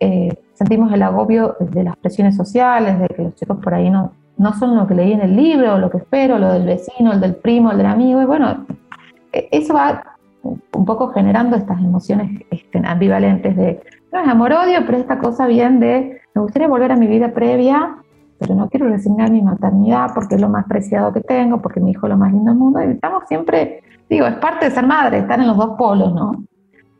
eh, 0.00 0.36
sentimos 0.54 0.92
el 0.92 1.02
agobio 1.02 1.56
de 1.60 1.84
las 1.84 1.96
presiones 1.96 2.36
sociales, 2.36 2.98
de 2.98 3.08
que 3.08 3.22
los 3.22 3.34
chicos 3.36 3.58
por 3.62 3.74
ahí 3.74 3.88
no, 3.90 4.12
no 4.38 4.52
son 4.54 4.76
lo 4.76 4.86
que 4.86 4.94
leí 4.94 5.12
en 5.12 5.20
el 5.20 5.36
libro, 5.36 5.78
lo 5.78 5.90
que 5.90 5.98
espero, 5.98 6.38
lo 6.38 6.52
del 6.52 6.64
vecino, 6.64 7.12
el 7.12 7.20
del 7.20 7.34
primo, 7.34 7.70
el 7.70 7.78
del 7.78 7.86
amigo, 7.86 8.22
y 8.22 8.24
bueno, 8.24 8.66
e, 9.32 9.48
eso 9.50 9.74
va 9.74 10.16
un 10.42 10.84
poco 10.84 11.08
generando 11.08 11.56
estas 11.56 11.78
emociones 11.80 12.42
este, 12.50 12.80
ambivalentes 12.84 13.56
de, 13.56 13.82
no 14.12 14.20
es 14.20 14.28
amor-odio, 14.28 14.80
pero 14.86 14.98
esta 14.98 15.18
cosa 15.18 15.46
bien 15.46 15.80
de, 15.80 16.20
me 16.34 16.42
gustaría 16.42 16.68
volver 16.68 16.92
a 16.92 16.96
mi 16.96 17.06
vida 17.06 17.32
previa, 17.32 17.96
pero 18.38 18.54
no 18.54 18.68
quiero 18.68 18.88
resignar 18.88 19.30
mi 19.30 19.42
maternidad 19.42 20.12
porque 20.14 20.36
es 20.36 20.40
lo 20.40 20.48
más 20.48 20.64
preciado 20.66 21.12
que 21.12 21.20
tengo, 21.20 21.60
porque 21.60 21.80
mi 21.80 21.90
hijo 21.90 22.06
es 22.06 22.10
lo 22.10 22.16
más 22.16 22.32
lindo 22.32 22.50
del 22.50 22.58
mundo, 22.58 22.80
y 22.82 22.92
estamos 22.92 23.24
siempre, 23.26 23.82
digo, 24.08 24.26
es 24.26 24.36
parte 24.36 24.66
de 24.66 24.70
ser 24.70 24.86
madre, 24.86 25.18
estar 25.18 25.40
en 25.40 25.48
los 25.48 25.56
dos 25.56 25.76
polos, 25.76 26.14
¿no? 26.14 26.44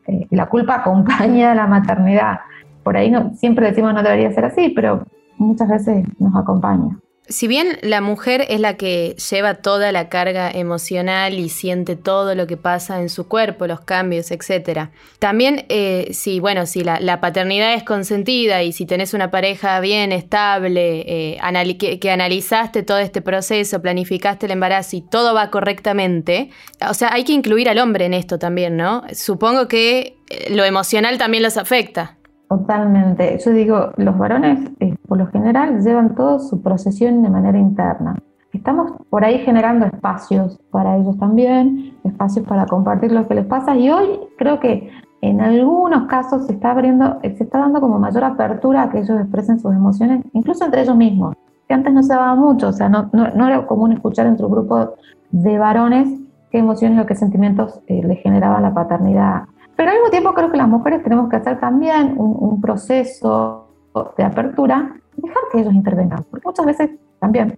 Eh, 0.07 0.27
la 0.31 0.47
culpa 0.47 0.75
acompaña 0.75 1.53
a 1.53 1.55
la 1.55 1.67
maternidad. 1.67 2.39
Por 2.83 2.97
ahí 2.97 3.09
no, 3.09 3.33
siempre 3.35 3.67
decimos 3.67 3.93
no 3.93 4.03
debería 4.03 4.31
ser 4.31 4.45
así, 4.45 4.69
pero 4.69 5.03
muchas 5.37 5.69
veces 5.69 6.05
nos 6.19 6.35
acompaña. 6.35 6.97
Si 7.29 7.47
bien 7.47 7.77
la 7.83 8.01
mujer 8.01 8.43
es 8.49 8.59
la 8.59 8.75
que 8.75 9.15
lleva 9.29 9.53
toda 9.53 9.91
la 9.91 10.09
carga 10.09 10.49
emocional 10.49 11.37
y 11.37 11.49
siente 11.49 11.95
todo 11.95 12.33
lo 12.33 12.47
que 12.47 12.57
pasa 12.57 13.01
en 13.01 13.09
su 13.09 13.27
cuerpo, 13.27 13.67
los 13.67 13.81
cambios, 13.81 14.31
etc. 14.31 14.89
También, 15.19 15.67
eh, 15.69 16.09
si, 16.11 16.39
bueno, 16.39 16.65
si 16.65 16.83
la, 16.83 17.21
paternidad 17.21 17.75
es 17.75 17.83
consentida 17.83 18.63
y 18.63 18.73
si 18.73 18.87
tenés 18.87 19.13
una 19.13 19.29
pareja 19.29 19.79
bien 19.79 20.11
estable, 20.11 21.05
eh, 21.05 21.77
que, 21.77 21.99
que, 21.99 22.09
analizaste 22.09 22.81
todo 22.81 22.97
este 22.97 23.21
proceso, 23.21 23.79
planificaste 23.79 24.47
el 24.47 24.53
embarazo 24.53 24.95
y 24.95 25.01
todo 25.01 25.35
va 25.35 25.51
correctamente, 25.51 26.49
o 26.87 26.95
sea, 26.95 27.13
hay 27.13 27.25
que 27.25 27.33
incluir 27.33 27.69
al 27.69 27.77
hombre 27.77 28.05
en 28.05 28.15
esto 28.15 28.39
también, 28.39 28.75
¿no? 28.75 29.03
Supongo 29.13 29.67
que 29.67 30.17
eh, 30.29 30.47
lo 30.49 30.65
emocional 30.65 31.19
también 31.19 31.43
los 31.43 31.57
afecta. 31.57 32.18
Totalmente. 32.49 33.37
Yo 33.37 33.51
digo, 33.51 33.91
los 33.97 34.17
varones 34.17 34.71
eh, 34.79 34.95
por 35.07 35.19
lo 35.19 35.27
general 35.27 35.81
llevan 35.81 36.15
toda 36.15 36.39
su 36.39 36.63
procesión 36.63 37.21
de 37.21 37.29
manera 37.29 37.59
interna. 37.59 38.15
Estamos 38.51 38.93
por 39.11 39.23
ahí 39.23 39.37
generando 39.39 39.85
espacios 39.85 40.59
para 40.71 40.97
ellos 40.97 41.15
también, 41.19 41.95
espacios 42.03 42.47
para 42.47 42.65
compartir 42.65 43.11
lo 43.11 43.27
que 43.27 43.35
les 43.35 43.45
pasa 43.45 43.75
y 43.75 43.91
hoy 43.91 44.19
creo 44.39 44.59
que 44.59 44.89
en 45.21 45.41
algunos 45.41 46.07
casos 46.07 46.47
se 46.47 46.53
está 46.53 46.71
abriendo, 46.71 47.19
se 47.21 47.43
está 47.43 47.59
dando 47.59 47.79
como 47.81 47.99
mayor 47.99 48.23
apertura 48.23 48.83
a 48.83 48.89
que 48.89 48.99
ellos 48.99 49.19
expresen 49.19 49.59
sus 49.59 49.71
emociones, 49.75 50.25
incluso 50.33 50.65
entre 50.65 50.81
ellos 50.81 50.95
mismos, 50.95 51.35
que 51.67 51.75
antes 51.75 51.93
no 51.93 52.01
se 52.01 52.15
daba 52.15 52.33
mucho, 52.33 52.69
o 52.69 52.73
sea, 52.73 52.89
no, 52.89 53.11
era 53.13 53.67
común 53.67 53.91
escuchar 53.91 54.25
entre 54.25 54.47
un 54.47 54.53
grupo 54.53 54.95
de 55.29 55.59
varones 55.59 56.09
qué 56.49 56.57
emociones 56.57 57.03
o 57.03 57.05
qué 57.05 57.13
sentimientos 57.13 57.79
eh, 57.85 58.01
le 58.03 58.15
generaba 58.15 58.59
la 58.59 58.73
paternidad 58.73 59.43
pero 59.79 59.91
al 59.91 59.95
mismo 59.95 60.09
tiempo 60.09 60.33
creo 60.33 60.51
que 60.51 60.57
las 60.57 60.67
mujeres 60.67 61.01
tenemos 61.03 61.29
que 61.29 61.37
hacer 61.37 61.57
también 61.57 62.15
un, 62.17 62.59
proceso 62.59 63.69
de 64.17 64.25
apertura, 64.25 64.93
dejar 65.15 65.43
que 65.53 65.61
ellos 65.61 65.73
intervengan, 65.73 66.25
porque 66.29 66.45
muchas 66.45 66.65
veces 66.65 66.89
también 67.17 67.57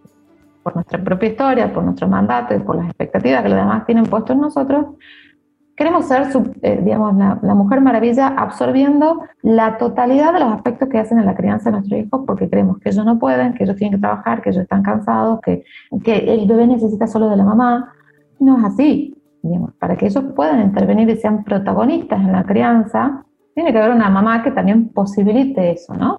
por 0.61 0.75
nuestra 0.75 1.03
propia 1.03 1.29
historia, 1.29 1.73
por 1.73 1.83
nuestro 1.83 2.07
mandato 2.07 2.53
y 2.53 2.59
por 2.59 2.75
las 2.75 2.85
expectativas 2.85 3.41
que 3.41 3.49
los 3.49 3.57
demás 3.57 3.87
tienen 3.87 4.03
puesto 4.03 4.33
en 4.33 4.41
nosotros, 4.41 4.85
queremos 5.75 6.05
ser, 6.05 6.27
eh, 6.61 6.79
digamos, 6.83 7.15
la, 7.15 7.55
mujer 7.55 7.81
maravilla 7.81 8.27
absorbiendo 8.27 9.23
la 9.41 9.79
totalidad 9.79 10.31
de 10.31 10.41
los 10.41 10.53
aspectos 10.53 10.89
que 10.89 10.99
hacen 10.99 11.17
en 11.17 11.25
la 11.25 11.33
crianza 11.33 11.71
de 11.71 11.77
nuestros 11.77 12.01
hijos 12.01 12.21
porque 12.27 12.47
creemos 12.47 12.77
que 12.77 12.89
ellos 12.89 13.03
no 13.03 13.17
pueden, 13.17 13.55
que 13.55 13.63
ellos 13.63 13.77
tienen 13.77 13.97
que 13.97 14.01
trabajar, 14.01 14.43
que 14.43 14.51
ellos 14.51 14.61
están 14.61 14.83
cansados, 14.83 15.39
que, 15.41 15.63
que 16.03 16.17
el 16.35 16.47
bebé 16.47 16.67
necesita 16.67 17.07
solo 17.07 17.29
de 17.29 17.37
la 17.37 17.45
mamá. 17.45 17.95
No 18.39 18.59
es 18.59 18.63
así 18.65 19.20
para 19.79 19.95
que 19.95 20.05
ellos 20.05 20.23
puedan 20.35 20.61
intervenir 20.61 21.09
y 21.09 21.15
sean 21.15 21.43
protagonistas 21.43 22.19
en 22.19 22.31
la 22.31 22.43
crianza, 22.43 23.23
tiene 23.53 23.71
que 23.71 23.79
haber 23.79 23.91
una 23.91 24.09
mamá 24.09 24.43
que 24.43 24.51
también 24.51 24.89
posibilite 24.89 25.71
eso, 25.71 25.93
¿no? 25.93 26.17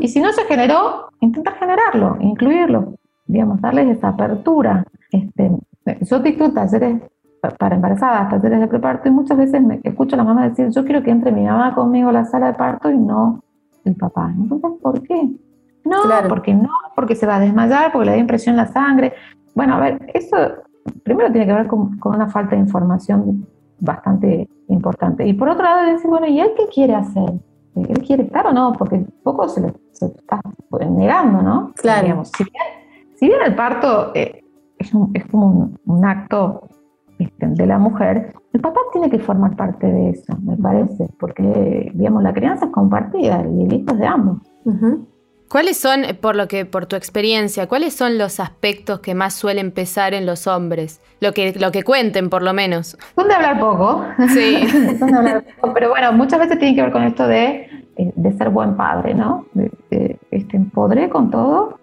Y 0.00 0.08
si 0.08 0.20
no 0.20 0.32
se 0.32 0.44
generó, 0.44 1.08
intentar 1.20 1.54
generarlo, 1.54 2.16
incluirlo, 2.20 2.94
digamos, 3.26 3.60
darles 3.60 3.96
esa 3.96 4.08
apertura. 4.08 4.84
Este, 5.10 5.50
yo 6.02 6.18
dicto 6.20 6.52
talleres 6.52 7.02
para 7.58 7.76
embarazadas, 7.76 8.30
talleres 8.30 8.60
de 8.60 8.68
preparto, 8.68 9.08
y 9.08 9.12
muchas 9.12 9.38
veces 9.38 9.62
me 9.62 9.80
escucho 9.82 10.14
a 10.14 10.18
la 10.18 10.24
mamá 10.24 10.48
decir, 10.48 10.70
yo 10.70 10.84
quiero 10.84 11.02
que 11.02 11.10
entre 11.10 11.32
mi 11.32 11.44
mamá 11.44 11.74
conmigo 11.74 12.10
a 12.10 12.12
la 12.12 12.24
sala 12.24 12.48
de 12.48 12.54
parto 12.54 12.90
y 12.90 12.98
no 12.98 13.42
el 13.84 13.94
papá. 13.96 14.32
Entonces, 14.36 14.70
¿por 14.82 15.02
qué? 15.02 15.30
No, 15.84 15.96
porque 16.28 16.54
no, 16.54 16.70
porque 16.94 17.14
se 17.14 17.26
va 17.26 17.36
a 17.36 17.40
desmayar, 17.40 17.92
porque 17.92 18.06
le 18.06 18.12
da 18.12 18.18
impresión 18.18 18.56
la 18.56 18.66
sangre. 18.66 19.14
Bueno, 19.54 19.74
a 19.74 19.80
ver, 19.80 20.10
eso 20.12 20.36
primero 21.02 21.30
tiene 21.30 21.46
que 21.46 21.52
ver 21.52 21.66
con, 21.66 21.98
una 22.04 22.28
falta 22.28 22.56
de 22.56 22.62
información 22.62 23.46
bastante 23.80 24.48
importante. 24.68 25.26
Y 25.26 25.34
por 25.34 25.48
otro 25.48 25.64
lado, 25.64 25.90
decir, 25.90 26.10
bueno, 26.10 26.26
¿y 26.26 26.40
él 26.40 26.50
qué 26.56 26.66
quiere 26.72 26.94
hacer? 26.94 27.32
¿Él 27.74 28.02
quiere 28.04 28.24
estar 28.24 28.46
o 28.46 28.52
no? 28.52 28.72
Porque 28.72 28.96
un 28.96 29.12
poco 29.22 29.48
se 29.48 29.60
le 29.60 29.72
está 30.00 30.40
negando, 30.90 31.42
¿no? 31.42 31.72
Claro. 31.76 32.24
si, 32.24 32.44
bien, 33.26 33.38
el 33.44 33.54
parto 33.54 34.12
eh, 34.14 34.42
es, 34.78 34.90
como 35.30 35.70
un, 35.84 36.04
acto 36.04 36.62
este, 37.18 37.46
de 37.46 37.66
la 37.66 37.78
mujer, 37.78 38.34
el 38.52 38.60
papá 38.60 38.80
tiene 38.92 39.10
que 39.10 39.18
formar 39.18 39.54
parte 39.56 39.86
de 39.86 40.10
eso, 40.10 40.36
me 40.42 40.56
parece, 40.56 41.08
porque, 41.20 41.92
digamos, 41.94 42.22
la 42.22 42.32
crianza 42.32 42.66
es 42.66 42.72
compartida 42.72 43.44
y 43.46 43.64
el 43.64 43.72
hijo 43.72 43.92
es 43.92 43.98
de 43.98 44.06
ambos. 44.06 44.38
¿Cuáles 45.48 45.78
son, 45.78 46.02
por 46.20 46.36
lo 46.36 46.46
que, 46.46 46.66
por 46.66 46.84
tu 46.84 46.94
experiencia, 46.94 47.68
cuáles 47.68 47.94
son 47.94 48.18
los 48.18 48.38
aspectos 48.38 49.00
que 49.00 49.14
más 49.14 49.32
suelen 49.34 49.70
pesar 49.70 50.12
en 50.12 50.26
los 50.26 50.46
hombres? 50.46 51.00
Lo 51.20 51.32
que, 51.32 51.54
lo 51.58 51.72
que 51.72 51.84
cuenten, 51.84 52.28
por 52.28 52.42
lo 52.42 52.52
menos. 52.52 52.98
Son 53.14 53.26
de 53.26 53.34
hablar 53.34 53.58
poco. 53.58 54.04
Sí. 54.28 54.66
Son 54.98 55.10
de 55.10 55.16
hablar 55.18 55.44
poco. 55.60 55.72
Pero 55.72 55.88
bueno, 55.88 56.12
muchas 56.12 56.38
veces 56.40 56.58
tiene 56.58 56.74
que 56.74 56.82
ver 56.82 56.92
con 56.92 57.02
esto 57.02 57.26
de, 57.26 57.68
eh, 57.96 58.12
de 58.14 58.32
ser 58.36 58.50
buen 58.50 58.76
padre, 58.76 59.14
¿no? 59.14 59.46
De, 59.54 60.18
este, 60.30 60.60
podré 60.72 61.08
con 61.08 61.30
todo. 61.30 61.80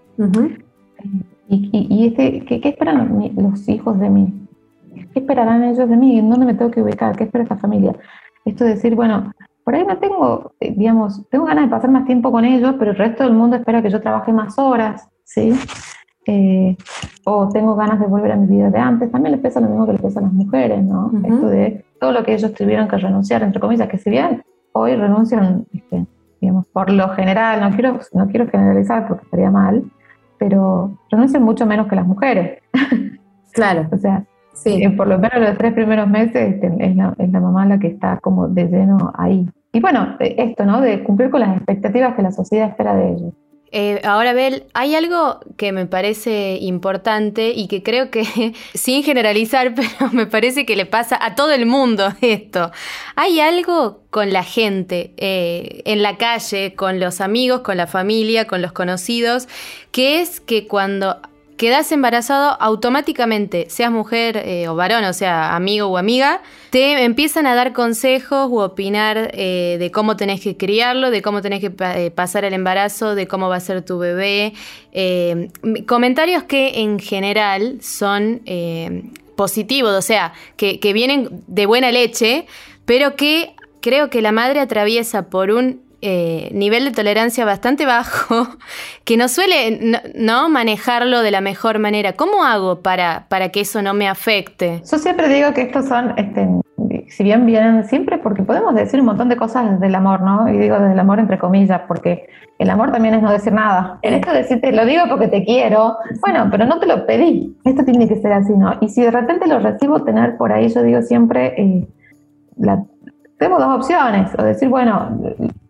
Y, 1.50 1.70
y, 1.72 2.08
este, 2.08 2.46
¿qué, 2.46 2.70
esperan 2.70 2.98
los, 2.98 3.34
los, 3.36 3.68
hijos 3.68 4.00
de 4.00 4.10
mí? 4.10 4.48
¿Qué 5.14 5.20
esperarán 5.20 5.64
ellos 5.64 5.90
de 5.90 5.98
mí? 5.98 6.20
¿En 6.20 6.30
dónde 6.30 6.46
me 6.46 6.54
tengo 6.54 6.72
que 6.72 6.82
ubicar? 6.82 7.16
¿Qué 7.16 7.24
espera 7.24 7.44
esta 7.44 7.58
familia? 7.58 7.96
Esto 8.46 8.64
de 8.64 8.76
decir, 8.76 8.96
bueno, 8.96 9.34
por 9.66 9.74
ahí 9.74 9.84
no 9.84 9.98
tengo, 9.98 10.54
eh, 10.60 10.74
digamos, 10.78 11.28
tengo 11.30 11.46
ganas 11.46 11.66
de 11.66 11.72
pasar 11.72 11.90
más 11.90 12.06
tiempo 12.06 12.32
con 12.32 12.46
ellos, 12.46 12.76
pero 12.78 12.92
el 12.92 12.98
resto 12.98 13.24
del 13.24 13.34
mundo 13.34 13.56
espera 13.56 13.82
que 13.82 13.90
yo 13.90 14.00
trabaje 14.00 14.32
más 14.32 14.58
horas, 14.60 15.10
¿sí? 15.24 15.54
Eh, 16.28 16.78
o 17.26 17.50
tengo 17.50 17.76
ganas 17.76 18.00
de 18.00 18.06
volver 18.06 18.32
a 18.32 18.36
mi 18.36 18.46
vida 18.46 18.70
de 18.70 18.78
antes, 18.78 19.12
también 19.12 19.32
les 19.32 19.42
pesa 19.42 19.60
lo 19.60 19.68
mismo 19.68 19.88
que 19.88 19.94
les 19.94 20.02
pesa 20.02 20.20
a 20.20 20.24
las 20.24 20.34
mujeres, 20.34 20.84
¿no? 20.84 21.12
Esto 21.24 21.48
de 21.48 21.84
todo 22.00 22.12
lo 22.12 22.24
que 22.24 22.36
ellos 22.36 22.54
tuvieron 22.54 22.88
que 22.88 22.98
renunciar, 22.98 23.42
entre 23.42 23.60
comillas, 23.60 23.88
que 23.88 23.98
si 23.98 24.12
bien 24.12 24.44
hoy 24.72 24.96
renuncian, 24.96 25.66
este, 25.74 26.06
digamos, 26.40 26.68
por 26.68 26.92
lo 26.92 27.10
general, 27.10 27.60
no 27.60 27.72
quiero, 27.72 28.00
no 28.14 28.28
quiero 28.28 28.48
generalizar 28.48 29.08
porque 29.08 29.24
estaría 29.26 29.50
mal, 29.50 29.84
pero 30.38 30.96
renuncian 31.10 31.42
mucho 31.42 31.66
menos 31.66 31.88
que 31.88 31.96
las 31.96 32.06
mujeres. 32.06 32.62
Claro. 33.56 33.88
o 33.90 33.98
sea, 33.98 34.26
Sí. 34.56 34.82
Eh, 34.82 34.90
por 34.92 35.08
lo 35.08 35.20
menos 35.20 35.40
los 35.40 35.58
tres 35.58 35.74
primeros 35.74 36.08
meses 36.08 36.54
este, 36.56 36.68
es, 36.80 36.96
la, 36.96 37.14
es, 37.20 37.30
la, 37.30 37.40
mamá 37.40 37.66
la 37.66 37.78
que 37.78 37.88
está 37.88 38.18
como 38.22 38.48
de 38.48 38.66
lleno 38.66 39.14
ahí. 39.18 39.46
Y 39.74 39.82
bueno, 39.82 40.16
eh, 40.20 40.36
esto, 40.38 40.66
¿no? 40.66 40.82
De 40.82 41.04
cumplir 41.04 41.30
con 41.30 41.42
las 41.42 41.58
expectativas 41.58 42.16
que 42.16 42.22
la 42.22 42.32
sociedad 42.32 42.70
espera 42.70 42.96
de 42.96 43.10
ellos. 43.12 43.34
Eh, 43.72 44.00
ahora, 44.06 44.32
Bel, 44.32 44.64
hay 44.74 44.96
algo 44.96 45.42
que 45.58 45.74
me 45.74 45.86
parece 45.86 46.58
importante 46.62 47.50
y 47.50 47.68
que 47.68 47.84
creo 47.84 48.10
que, 48.10 48.24
sin 48.74 49.04
generalizar, 49.04 49.76
pero 49.76 50.12
me 50.14 50.26
parece 50.26 50.66
que 50.66 50.78
le 50.78 50.86
pasa 50.86 51.20
a 51.22 51.36
todo 51.36 51.52
el 51.52 51.66
mundo 51.66 52.08
esto. 52.22 52.72
Hay 53.18 53.42
algo 53.42 54.04
con 54.10 54.32
la 54.32 54.44
gente 54.44 55.14
en 55.18 56.02
la 56.02 56.16
calle, 56.16 56.74
con 56.76 57.02
los 57.02 57.20
amigos, 57.20 57.60
con 57.60 57.76
la 57.76 57.88
familia, 57.88 58.48
con 58.48 58.62
los 58.62 58.72
conocidos, 58.72 59.50
que 59.92 60.22
es 60.22 60.40
que 60.40 60.68
cuando 60.68 61.18
quedas 61.58 61.92
embarazado, 61.92 62.58
automáticamente, 62.60 63.68
seas 63.70 63.92
mujer 63.92 64.38
eh, 64.38 64.68
o 64.68 64.76
varón, 64.76 65.04
o 65.06 65.14
sea, 65.14 65.56
amigo 65.56 65.88
o 65.88 65.98
amiga, 65.98 66.42
te 66.70 67.04
empiezan 67.04 67.48
a 67.48 67.56
dar 67.56 67.74
consejos 67.74 68.50
u 68.50 68.60
opinar 68.60 69.32
eh, 69.34 69.78
de 69.80 69.92
cómo 69.92 70.18
tenés 70.18 70.42
que 70.42 70.58
criarlo, 70.58 71.12
de 71.12 71.22
cómo 71.22 71.42
tenés 71.42 71.62
que 71.62 71.72
eh, 71.80 72.12
pasar 72.12 72.44
el 72.44 72.54
embarazo, 72.54 73.16
de 73.16 73.28
cómo 73.28 73.48
va 73.48 73.58
a 73.58 73.60
ser 73.62 73.84
tu 73.84 73.98
bebé. 73.98 74.54
comentarios 75.88 76.44
que 76.44 76.82
en 76.82 77.00
general 77.00 77.78
son 77.82 78.42
positivos, 79.36 79.94
o 79.94 80.02
sea, 80.02 80.34
que 80.58 80.94
vienen 80.94 81.44
de 81.48 81.66
buena 81.66 81.92
leche, 81.92 82.48
pero 82.86 83.16
que 83.16 83.56
creo 83.82 84.10
que 84.10 84.22
la 84.22 84.32
madre 84.32 84.60
atraviesa 84.60 85.30
por 85.30 85.52
un 85.52 85.82
eh, 86.08 86.50
nivel 86.54 86.86
de 86.86 86.92
tolerancia 86.92 87.46
bastante 87.46 87.88
bajo, 87.88 88.48
que 89.06 89.18
no 89.18 89.28
suele 89.28 90.02
no, 90.14 90.50
manejarlo 90.50 91.22
de 91.22 91.32
la 91.32 91.42
mejor 91.42 91.80
manera. 91.80 92.14
¿Cómo 92.14 92.44
hago 92.44 92.82
para, 92.82 93.26
para 93.28 93.50
que 93.50 93.62
eso 93.62 93.82
no 93.82 93.96
me 93.96 94.08
afecte? 94.08 94.84
Yo 94.90 95.00
siempre 95.00 95.28
digo 95.28 95.52
que 95.56 95.64
estos 95.64 95.88
son, 95.88 96.14
este, 96.18 96.48
si 97.08 97.24
bien 97.24 97.48
vienen 97.48 97.86
siempre, 97.86 98.20
porque 98.20 98.44
podemos 98.44 98.76
decir 98.76 99.00
un 99.00 99.08
montón 99.08 99.30
de 99.30 99.36
cosas 99.36 99.72
desde 99.72 99.88
el 99.88 99.96
amor, 99.96 100.22
¿no? 100.22 100.48
Y 100.48 100.60
digo 100.60 100.78
desde 100.78 100.94
el 100.94 101.00
amor 101.00 101.18
entre 101.18 101.40
comillas, 101.40 101.82
porque 101.88 102.28
el 102.60 102.70
amor 102.70 102.92
también 102.92 103.16
es 103.16 103.24
no 103.24 103.32
decir 103.32 103.54
nada. 103.54 103.98
En 104.04 104.14
esto 104.14 104.32
decirte, 104.32 104.72
lo 104.74 104.86
digo 104.86 105.06
porque 105.10 105.28
te 105.28 105.44
quiero, 105.44 105.98
bueno, 106.22 106.50
pero 106.52 106.68
no 106.68 106.78
te 106.78 106.86
lo 106.86 107.08
pedí. 107.08 107.58
Esto 107.64 107.84
tiene 107.84 108.08
que 108.08 108.18
ser 108.18 108.32
así, 108.32 108.54
¿no? 108.54 108.76
Y 108.80 108.90
si 108.90 109.02
de 109.02 109.10
repente 109.10 109.48
lo 109.48 109.58
recibo, 109.58 110.04
tener 110.04 110.38
por 110.38 110.54
ahí, 110.54 110.70
yo 110.70 110.84
digo 110.84 111.02
siempre, 111.02 111.60
eh, 111.60 111.88
tengo 113.40 113.58
dos 113.58 113.76
opciones, 113.76 114.32
o 114.38 114.44
decir, 114.44 114.70
bueno, 114.70 115.18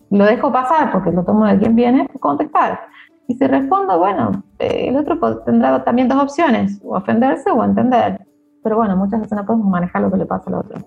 lo 0.10 0.26
dejo 0.26 0.52
pasar 0.52 0.92
porque 0.92 1.12
lo 1.12 1.24
tomo 1.24 1.46
de 1.46 1.58
quien 1.58 1.76
viene, 1.76 2.08
contestar. 2.20 2.80
Y 3.28 3.36
si 3.36 3.48
respondo, 3.48 3.98
bueno, 3.98 4.44
eh, 4.60 4.90
el 4.90 4.98
otro 4.98 5.20
tendrá 5.44 5.84
también 5.84 6.08
dos 6.08 6.22
opciones, 6.22 6.80
o 6.84 6.96
ofenderse 6.96 7.50
o 7.50 7.64
entender. 7.64 8.22
Pero 8.64 8.78
bueno, 8.78 8.96
muchas 8.96 9.22
veces 9.22 9.38
no 9.38 9.46
podemos 9.46 9.68
manejar 9.68 10.02
lo 10.02 10.12
que 10.12 10.18
le 10.18 10.26
pasa 10.26 10.50
al 10.50 10.56
otro. 10.56 10.80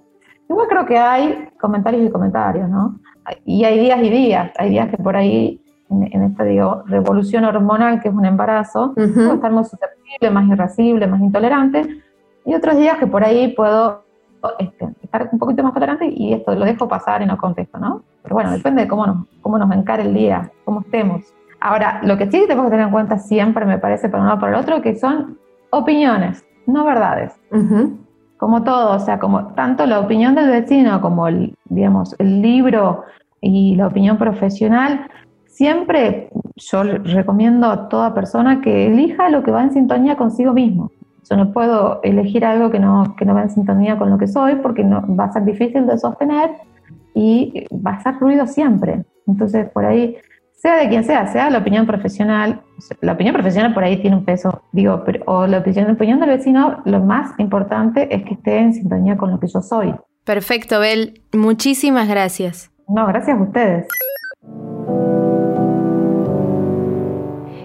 Igual 0.49 0.69
creo 0.69 0.87
que 0.87 0.97
hay 0.97 1.49
comentarios 1.61 2.07
y 2.07 2.11
comentarios, 2.11 2.69
¿no? 2.69 2.99
Y 3.45 3.65
hay 3.65 3.79
días 3.79 4.03
y 4.03 4.09
días. 4.09 4.53
Hay 4.59 4.71
días 4.71 4.89
que 4.89 4.97
por 4.97 5.17
ahí, 5.17 5.61
en, 5.91 6.23
esta, 6.23 6.45
digo, 6.45 6.85
revolución 6.87 7.45
hormonal 7.45 8.01
que 8.01 8.09
es 8.09 8.15
un 8.15 8.25
embarazo, 8.25 8.95
puedo 8.95 9.35
estar 9.35 9.53
muy 9.53 9.65
susceptible, 9.65 10.31
más 10.31 10.49
irascible, 10.49 11.07
más 11.07 11.21
intolerante. 11.21 12.03
Y 12.47 12.55
otros 12.55 12.77
días 12.77 12.99
que 12.99 13.07
por 13.07 13.25
ahí 13.25 13.49
puedo 13.55 14.05
estar 15.03 15.29
un 15.33 15.39
poquito 15.39 15.63
más 15.63 15.75
tolerante 15.75 16.07
y 16.07 16.33
esto 16.33 16.55
lo 16.55 16.65
dejo 16.65 16.89
pasar 16.89 17.23
y 17.23 17.27
no 17.27 17.37
contesto, 17.37 17.79
¿no? 17.79 18.03
Pero 18.23 18.35
bueno, 18.35 18.51
depende 18.51 18.83
de 18.83 18.89
cómo 18.89 19.07
nos, 19.07 19.27
cómo 19.41 19.59
nos 19.59 19.71
encare 19.73 20.03
el 20.03 20.15
día, 20.15 20.51
cómo 20.65 20.81
estemos. 20.81 21.23
Ahora, 21.61 22.01
lo 22.05 22.17
que 22.17 22.31
sí 22.31 22.43
tenemos 22.43 22.67
que 22.67 22.71
tener 22.71 22.87
en 22.87 22.93
cuenta 22.93 23.19
siempre, 23.19 23.65
me 23.65 23.79
parece, 23.79 24.09
para 24.09 24.23
uno 24.23 24.35
o 24.35 24.39
para 24.39 24.53
el 24.53 24.61
otro, 24.61 24.81
que 24.81 24.95
son 24.95 25.39
opiniones, 25.71 26.45
no 26.67 26.85
verdades. 26.85 27.35
Como 28.37 28.63
todo, 28.63 28.95
o 28.95 28.99
sea, 29.01 29.19
como 29.19 29.49
tanto 29.55 29.85
la 29.87 29.99
opinión 29.99 30.35
del 30.35 30.51
vecino 30.51 31.01
como 31.01 31.27
el, 31.27 31.57
digamos, 31.65 32.15
el 32.19 32.41
libro 32.41 33.05
y 33.41 33.75
la 33.75 33.89
opinión 33.89 34.19
profesional, 34.19 35.09
siempre 35.47 36.31
yo 36.57 36.85
recomiendo 36.85 37.69
a 37.69 37.89
toda 37.89 38.15
persona 38.15 38.61
que 38.61 38.87
elija 38.87 39.29
lo 39.29 39.43
que 39.43 39.51
va 39.51 39.65
en 39.65 39.73
sintonía 39.73 40.17
consigo 40.17 40.53
mismo. 40.53 40.93
Yo 41.29 41.37
no 41.37 41.53
puedo 41.53 42.01
elegir 42.03 42.45
algo 42.45 42.71
que 42.71 42.79
no, 42.79 43.15
que 43.17 43.25
no 43.25 43.35
va 43.35 43.43
en 43.43 43.51
sintonía 43.51 43.99
con 43.99 44.11
lo 44.11 44.19
que 44.19 44.27
soy 44.27 44.57
porque 44.57 44.85
no, 44.85 45.05
va 45.17 45.25
a 45.25 45.33
ser 45.33 45.45
difícil 45.45 45.87
de 45.87 45.99
sostener 45.99 46.51
y 47.15 47.67
va 47.71 47.93
a 47.93 48.03
ser 48.03 48.19
ruido 48.19 48.47
siempre. 48.47 49.05
Entonces, 49.27 49.69
por 49.71 49.85
ahí 49.85 50.17
sea 50.59 50.77
de 50.77 50.89
quien 50.89 51.05
sea, 51.05 51.27
sea 51.29 51.51
la 51.51 51.59
opinión 51.59 51.87
profesional, 51.87 52.63
la 53.01 53.13
opinión 53.13 53.35
profesional 53.35 53.75
por 53.75 53.85
ahí 53.85 54.01
tiene 54.01 54.17
un 54.17 54.25
peso, 54.25 54.63
digo, 54.73 55.03
pero, 55.05 55.23
o 55.27 55.47
la 55.47 55.59
opinión, 55.59 55.91
opinión 55.91 56.21
del 56.21 56.31
vecino, 56.31 56.83
lo 56.85 57.01
más 57.01 57.39
importante 57.39 58.13
es 58.15 58.25
que 58.25 58.35
esté 58.35 58.59
en 58.59 58.75
sintonía 58.75 59.17
con 59.17 59.31
lo 59.31 59.39
que 59.39 59.47
yo 59.47 59.61
soy. 59.61 59.95
Perfecto, 60.25 60.81
Bel. 60.81 61.23
Muchísimas 61.33 62.09
gracias. 62.09 62.71
No, 62.89 63.07
gracias 63.07 63.39
a 63.39 63.43
ustedes. 63.43 63.87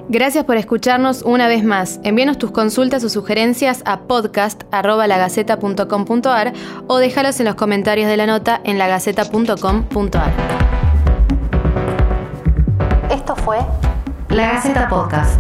Gracias 0.10 0.44
por 0.44 0.58
escucharnos 0.58 1.22
una 1.24 1.48
vez 1.48 1.64
más. 1.64 2.00
Envíanos 2.04 2.38
tus 2.38 2.52
consultas 2.52 3.04
o 3.04 3.10
sugerencias 3.10 3.82
a 3.86 4.02
podcast.lagaceta.com.ar 4.02 6.54
o 6.88 6.98
déjalos 6.98 7.40
en 7.40 7.46
los 7.46 7.56
comentarios 7.56 8.10
de 8.10 8.18
la 8.18 8.28
nota 8.28 8.62
en 8.64 8.78
lagaceta.com.ar. 8.78 10.32
Esto 13.10 13.36
fue 13.36 13.58
La 14.30 14.54
Gaceta 14.54 14.88
Podcast. 14.90 15.40